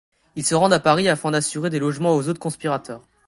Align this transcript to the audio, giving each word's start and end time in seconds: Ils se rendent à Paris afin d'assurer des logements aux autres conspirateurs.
Ils 0.35 0.43
se 0.43 0.55
rendent 0.55 0.73
à 0.73 0.79
Paris 0.79 1.07
afin 1.09 1.29
d'assurer 1.29 1.69
des 1.69 1.77
logements 1.77 2.15
aux 2.15 2.27
autres 2.27 2.39
conspirateurs. 2.39 3.03